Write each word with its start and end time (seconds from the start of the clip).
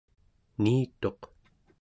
niituq 0.63 1.21